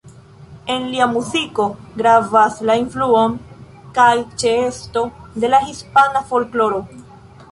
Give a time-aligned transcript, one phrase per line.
[0.75, 1.65] En lia muziko
[2.01, 3.21] gravas la influo
[3.99, 4.09] kaj
[4.43, 5.03] ĉeesto
[5.43, 6.81] de la hispana folkloro.